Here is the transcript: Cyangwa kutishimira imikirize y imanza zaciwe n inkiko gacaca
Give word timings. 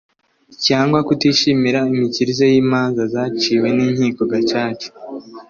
Cyangwa 0.65 0.99
kutishimira 1.07 1.79
imikirize 1.93 2.45
y 2.53 2.55
imanza 2.63 3.01
zaciwe 3.13 3.67
n 3.75 3.77
inkiko 3.87 4.21
gacaca 4.31 4.87